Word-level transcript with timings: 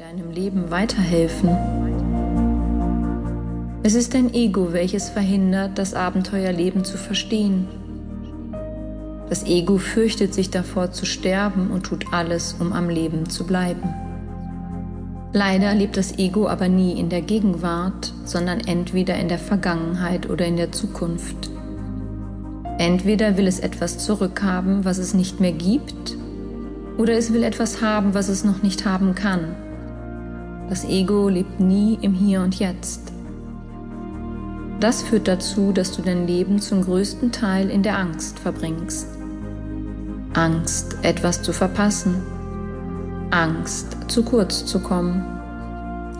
deinem 0.00 0.30
Leben 0.30 0.70
weiterhelfen. 0.70 1.50
Es 3.82 3.94
ist 3.94 4.14
dein 4.14 4.32
Ego, 4.32 4.72
welches 4.72 5.10
verhindert, 5.10 5.76
das 5.76 5.92
Abenteuerleben 5.92 6.84
zu 6.84 6.96
verstehen. 6.96 7.68
Das 9.28 9.44
Ego 9.44 9.76
fürchtet 9.76 10.32
sich 10.32 10.48
davor 10.48 10.92
zu 10.92 11.04
sterben 11.04 11.70
und 11.70 11.82
tut 11.82 12.14
alles, 12.14 12.56
um 12.58 12.72
am 12.72 12.88
Leben 12.88 13.28
zu 13.28 13.44
bleiben. 13.46 13.94
Leider 15.34 15.74
lebt 15.74 15.98
das 15.98 16.16
Ego 16.18 16.48
aber 16.48 16.68
nie 16.68 16.98
in 16.98 17.10
der 17.10 17.20
Gegenwart, 17.20 18.14
sondern 18.24 18.60
entweder 18.60 19.16
in 19.16 19.28
der 19.28 19.38
Vergangenheit 19.38 20.30
oder 20.30 20.46
in 20.46 20.56
der 20.56 20.72
Zukunft. 20.72 21.50
Entweder 22.78 23.36
will 23.36 23.46
es 23.46 23.60
etwas 23.60 23.98
zurückhaben, 23.98 24.86
was 24.86 24.96
es 24.96 25.12
nicht 25.12 25.40
mehr 25.40 25.52
gibt, 25.52 26.16
oder 26.96 27.12
es 27.12 27.34
will 27.34 27.42
etwas 27.42 27.82
haben, 27.82 28.14
was 28.14 28.30
es 28.30 28.44
noch 28.44 28.62
nicht 28.62 28.86
haben 28.86 29.14
kann. 29.14 29.56
Das 30.70 30.84
Ego 30.84 31.28
lebt 31.28 31.58
nie 31.58 31.98
im 32.00 32.14
Hier 32.14 32.42
und 32.42 32.60
Jetzt. 32.60 33.12
Das 34.78 35.02
führt 35.02 35.26
dazu, 35.26 35.72
dass 35.72 35.96
du 35.96 36.00
dein 36.00 36.28
Leben 36.28 36.60
zum 36.60 36.84
größten 36.84 37.32
Teil 37.32 37.68
in 37.70 37.82
der 37.82 37.98
Angst 37.98 38.38
verbringst. 38.38 39.08
Angst, 40.34 40.96
etwas 41.02 41.42
zu 41.42 41.52
verpassen. 41.52 42.22
Angst, 43.32 43.96
zu 44.06 44.22
kurz 44.22 44.64
zu 44.64 44.78
kommen. 44.78 45.24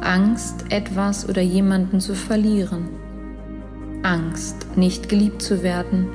Angst, 0.00 0.64
etwas 0.70 1.28
oder 1.28 1.42
jemanden 1.42 2.00
zu 2.00 2.16
verlieren. 2.16 2.88
Angst, 4.02 4.76
nicht 4.76 5.08
geliebt 5.08 5.42
zu 5.42 5.62
werden. 5.62 6.08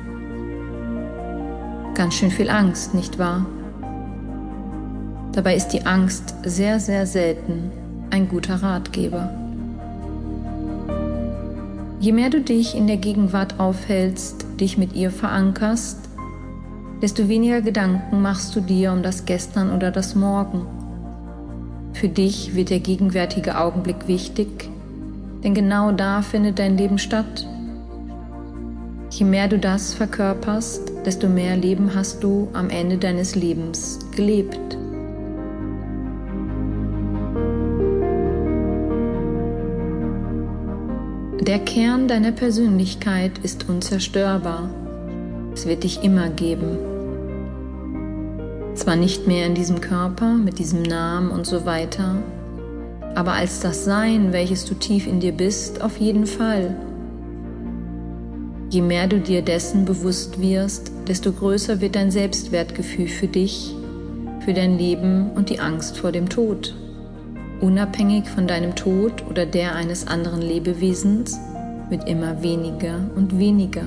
Ganz 1.93 2.15
schön 2.15 2.31
viel 2.31 2.49
Angst, 2.49 2.93
nicht 2.93 3.17
wahr? 3.17 3.45
Dabei 5.31 5.55
ist 5.55 5.69
die 5.69 5.85
Angst 5.85 6.35
sehr, 6.43 6.81
sehr 6.81 7.07
selten 7.07 7.71
ein 8.09 8.27
guter 8.27 8.55
Ratgeber. 8.55 9.29
Je 11.99 12.11
mehr 12.11 12.29
du 12.29 12.41
dich 12.41 12.75
in 12.75 12.87
der 12.87 12.97
Gegenwart 12.97 13.59
aufhältst, 13.59 14.45
dich 14.59 14.77
mit 14.77 14.93
ihr 14.93 15.11
verankerst, 15.11 15.97
desto 17.01 17.27
weniger 17.27 17.61
Gedanken 17.61 18.21
machst 18.21 18.55
du 18.55 18.61
dir 18.61 18.91
um 18.91 19.03
das 19.03 19.25
Gestern 19.25 19.71
oder 19.71 19.91
das 19.91 20.15
Morgen. 20.15 20.65
Für 21.93 22.09
dich 22.09 22.55
wird 22.55 22.69
der 22.69 22.79
gegenwärtige 22.79 23.57
Augenblick 23.57 24.07
wichtig, 24.07 24.69
denn 25.43 25.53
genau 25.53 25.91
da 25.91 26.21
findet 26.21 26.59
dein 26.59 26.77
Leben 26.77 26.97
statt. 26.97 27.47
Je 29.11 29.25
mehr 29.25 29.47
du 29.47 29.57
das 29.57 29.93
verkörperst, 29.93 30.91
desto 31.05 31.29
mehr 31.29 31.55
Leben 31.55 31.95
hast 31.95 32.23
du 32.23 32.49
am 32.53 32.69
Ende 32.69 32.97
deines 32.97 33.35
Lebens 33.35 33.99
gelebt. 34.15 34.77
Der 41.47 41.59
Kern 41.59 42.07
deiner 42.07 42.31
Persönlichkeit 42.31 43.33
ist 43.43 43.69
unzerstörbar. 43.69 44.67
Es 45.53 45.67
wird 45.67 45.83
dich 45.83 46.03
immer 46.03 46.29
geben. 46.29 46.79
Zwar 48.73 48.95
nicht 48.95 49.27
mehr 49.27 49.45
in 49.45 49.53
diesem 49.53 49.79
Körper, 49.79 50.33
mit 50.33 50.57
diesem 50.57 50.81
Namen 50.81 51.29
und 51.29 51.45
so 51.45 51.67
weiter, 51.67 52.15
aber 53.13 53.33
als 53.33 53.59
das 53.59 53.85
Sein, 53.85 54.33
welches 54.33 54.65
du 54.65 54.73
tief 54.73 55.05
in 55.05 55.19
dir 55.19 55.33
bist, 55.33 55.83
auf 55.83 55.97
jeden 55.97 56.25
Fall. 56.25 56.75
Je 58.71 58.81
mehr 58.81 59.07
du 59.07 59.19
dir 59.19 59.43
dessen 59.43 59.85
bewusst 59.85 60.41
wirst, 60.41 60.91
desto 61.07 61.31
größer 61.31 61.79
wird 61.79 61.95
dein 61.95 62.09
Selbstwertgefühl 62.09 63.07
für 63.07 63.27
dich, 63.27 63.75
für 64.39 64.53
dein 64.55 64.79
Leben 64.79 65.29
und 65.35 65.51
die 65.51 65.59
Angst 65.59 65.99
vor 65.99 66.11
dem 66.11 66.27
Tod 66.27 66.73
unabhängig 67.65 68.29
von 68.29 68.47
deinem 68.47 68.75
Tod 68.75 69.25
oder 69.27 69.47
der 69.47 69.73
eines 69.73 70.05
anderen 70.07 70.41
Lebewesens, 70.41 71.39
wird 71.89 72.07
immer 72.07 72.43
weniger 72.43 72.99
und 73.15 73.39
weniger. 73.39 73.81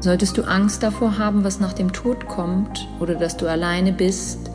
Solltest 0.00 0.36
du 0.38 0.42
Angst 0.42 0.82
davor 0.82 1.18
haben, 1.18 1.44
was 1.44 1.60
nach 1.60 1.72
dem 1.72 1.92
Tod 1.92 2.26
kommt 2.26 2.88
oder 2.98 3.14
dass 3.14 3.36
du 3.36 3.48
alleine 3.48 3.92
bist, 3.92 4.50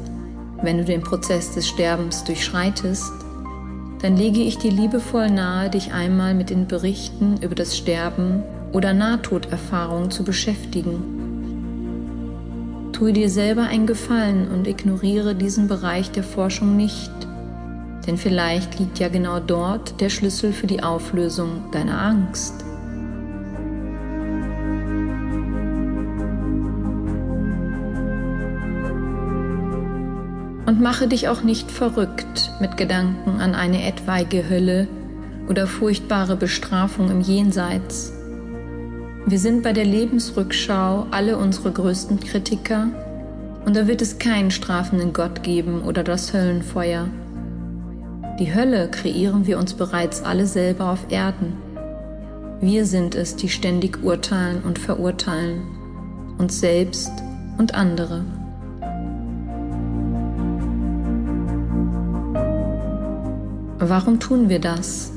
wenn 0.61 0.77
du 0.77 0.85
den 0.85 1.01
Prozess 1.01 1.53
des 1.53 1.67
Sterbens 1.67 2.23
durchschreitest, 2.25 3.11
dann 4.01 4.17
lege 4.17 4.41
ich 4.41 4.57
dir 4.57 4.71
liebevoll 4.71 5.29
nahe, 5.29 5.69
dich 5.69 5.93
einmal 5.93 6.33
mit 6.33 6.49
den 6.49 6.67
Berichten 6.67 7.37
über 7.41 7.55
das 7.55 7.77
Sterben 7.77 8.43
oder 8.73 8.93
Nahtoderfahrungen 8.93 10.11
zu 10.11 10.23
beschäftigen 10.25 11.22
Tue 12.93 13.11
dir 13.11 13.29
selber 13.29 13.63
einen 13.63 13.87
Gefallen 13.87 14.49
und 14.49 14.67
ignoriere 14.67 15.33
diesen 15.33 15.67
Bereich 15.67 16.11
der 16.11 16.23
Forschung 16.23 16.77
nicht, 16.77 17.11
denn 18.05 18.17
vielleicht 18.17 18.79
liegt 18.79 18.99
ja 18.99 19.09
genau 19.09 19.39
dort 19.39 19.99
der 19.99 20.09
Schlüssel 20.09 20.53
für 20.53 20.67
die 20.67 20.83
Auflösung 20.83 21.71
deiner 21.71 21.99
Angst. 21.99 22.53
Und 30.67 30.79
mache 30.79 31.07
dich 31.07 31.27
auch 31.27 31.41
nicht 31.41 31.71
verrückt 31.71 32.51
mit 32.61 32.77
Gedanken 32.77 33.41
an 33.41 33.55
eine 33.55 33.85
etwaige 33.87 34.47
Hölle 34.47 34.87
oder 35.49 35.65
furchtbare 35.65 36.35
Bestrafung 36.35 37.09
im 37.09 37.21
Jenseits. 37.21 38.13
Wir 39.25 39.39
sind 39.39 39.63
bei 39.63 39.71
der 39.71 39.85
Lebensrückschau 39.85 41.07
alle 41.11 41.37
unsere 41.37 41.71
größten 41.71 42.19
Kritiker 42.19 42.87
und 43.65 43.73
da 43.73 43.87
wird 43.87 44.01
es 44.01 44.19
keinen 44.19 44.51
strafenden 44.51 45.13
Gott 45.13 45.43
geben 45.43 45.83
oder 45.83 46.03
das 46.03 46.33
Höllenfeuer. 46.33 47.07
Die 48.37 48.53
Hölle 48.53 48.89
kreieren 48.91 49.47
wir 49.47 49.59
uns 49.59 49.75
bereits 49.75 50.23
alle 50.23 50.45
selber 50.45 50.89
auf 50.89 51.05
Erden. 51.09 51.53
Wir 52.59 52.85
sind 52.85 53.15
es, 53.15 53.37
die 53.37 53.47
ständig 53.47 54.03
urteilen 54.03 54.61
und 54.61 54.77
verurteilen, 54.77 55.61
uns 56.37 56.59
selbst 56.59 57.13
und 57.57 57.73
andere. 57.75 58.25
Warum 63.79 64.19
tun 64.19 64.49
wir 64.49 64.59
das? 64.59 65.12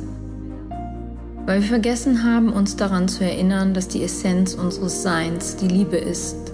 Weil 1.47 1.61
wir 1.61 1.69
vergessen 1.69 2.25
haben, 2.25 2.53
uns 2.53 2.75
daran 2.75 3.07
zu 3.07 3.25
erinnern, 3.25 3.73
dass 3.73 3.87
die 3.87 4.03
Essenz 4.03 4.55
unseres 4.55 5.05
Seins 5.05 5.57
die 5.57 5.69
Liebe 5.69 5.97
ist, 5.97 6.53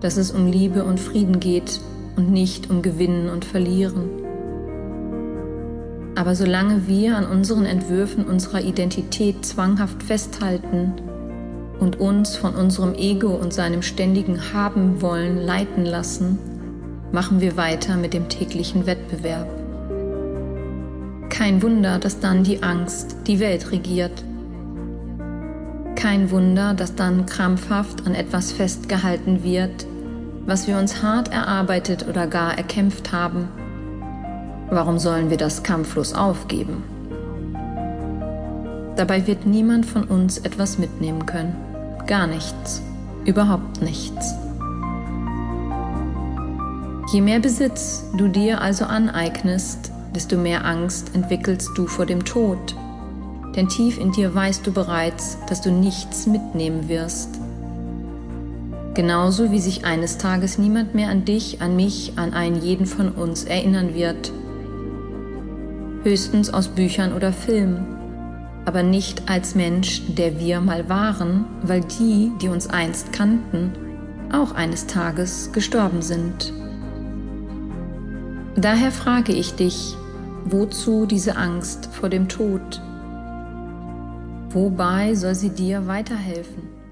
dass 0.00 0.16
es 0.16 0.30
um 0.30 0.46
Liebe 0.46 0.84
und 0.84 1.00
Frieden 1.00 1.40
geht 1.40 1.80
und 2.16 2.30
nicht 2.30 2.70
um 2.70 2.82
Gewinnen 2.82 3.28
und 3.28 3.44
Verlieren. 3.44 4.08
Aber 6.14 6.36
solange 6.36 6.86
wir 6.86 7.16
an 7.16 7.26
unseren 7.26 7.66
Entwürfen 7.66 8.24
unserer 8.24 8.60
Identität 8.60 9.44
zwanghaft 9.44 10.04
festhalten 10.04 10.92
und 11.80 11.98
uns 11.98 12.36
von 12.36 12.54
unserem 12.54 12.94
Ego 12.94 13.34
und 13.34 13.52
seinem 13.52 13.82
ständigen 13.82 14.52
Haben 14.52 15.02
wollen 15.02 15.44
leiten 15.44 15.84
lassen, 15.84 16.38
machen 17.10 17.40
wir 17.40 17.56
weiter 17.56 17.96
mit 17.96 18.14
dem 18.14 18.28
täglichen 18.28 18.86
Wettbewerb. 18.86 19.63
Kein 21.34 21.62
Wunder, 21.62 21.98
dass 21.98 22.20
dann 22.20 22.44
die 22.44 22.62
Angst 22.62 23.16
die 23.26 23.40
Welt 23.40 23.72
regiert. 23.72 24.22
Kein 25.96 26.30
Wunder, 26.30 26.74
dass 26.74 26.94
dann 26.94 27.26
krampfhaft 27.26 28.06
an 28.06 28.14
etwas 28.14 28.52
festgehalten 28.52 29.42
wird, 29.42 29.84
was 30.46 30.68
wir 30.68 30.78
uns 30.78 31.02
hart 31.02 31.32
erarbeitet 31.32 32.06
oder 32.08 32.28
gar 32.28 32.56
erkämpft 32.56 33.10
haben. 33.10 33.48
Warum 34.70 35.00
sollen 35.00 35.28
wir 35.28 35.36
das 35.36 35.64
kampflos 35.64 36.14
aufgeben? 36.14 36.84
Dabei 38.94 39.26
wird 39.26 39.44
niemand 39.44 39.86
von 39.86 40.04
uns 40.04 40.38
etwas 40.38 40.78
mitnehmen 40.78 41.26
können. 41.26 41.56
Gar 42.06 42.28
nichts. 42.28 42.80
Überhaupt 43.24 43.82
nichts. 43.82 44.34
Je 47.12 47.20
mehr 47.20 47.40
Besitz 47.40 48.04
du 48.16 48.28
dir 48.28 48.60
also 48.60 48.84
aneignest, 48.84 49.90
desto 50.14 50.36
mehr 50.36 50.64
Angst 50.64 51.14
entwickelst 51.14 51.70
du 51.76 51.86
vor 51.86 52.06
dem 52.06 52.24
Tod. 52.24 52.76
Denn 53.56 53.68
tief 53.68 53.98
in 53.98 54.12
dir 54.12 54.34
weißt 54.34 54.66
du 54.66 54.72
bereits, 54.72 55.38
dass 55.48 55.60
du 55.60 55.70
nichts 55.70 56.26
mitnehmen 56.26 56.88
wirst. 56.88 57.38
Genauso 58.94 59.50
wie 59.50 59.60
sich 59.60 59.84
eines 59.84 60.18
Tages 60.18 60.56
niemand 60.56 60.94
mehr 60.94 61.08
an 61.08 61.24
dich, 61.24 61.60
an 61.60 61.74
mich, 61.74 62.12
an 62.16 62.32
einen 62.32 62.62
jeden 62.62 62.86
von 62.86 63.08
uns 63.10 63.44
erinnern 63.44 63.94
wird. 63.94 64.32
Höchstens 66.04 66.52
aus 66.52 66.68
Büchern 66.68 67.12
oder 67.12 67.32
Filmen, 67.32 67.86
aber 68.64 68.82
nicht 68.82 69.28
als 69.28 69.54
Mensch, 69.54 70.02
der 70.08 70.38
wir 70.38 70.60
mal 70.60 70.88
waren, 70.88 71.46
weil 71.62 71.80
die, 71.80 72.32
die 72.40 72.48
uns 72.48 72.68
einst 72.68 73.12
kannten, 73.12 73.72
auch 74.32 74.52
eines 74.52 74.86
Tages 74.86 75.50
gestorben 75.52 76.02
sind. 76.02 76.52
Daher 78.56 78.92
frage 78.92 79.32
ich 79.32 79.54
dich, 79.54 79.96
Wozu 80.46 81.06
diese 81.06 81.36
Angst 81.36 81.86
vor 81.86 82.10
dem 82.10 82.28
Tod? 82.28 82.82
Wobei 84.50 85.14
soll 85.14 85.34
sie 85.34 85.48
dir 85.48 85.86
weiterhelfen? 85.86 86.83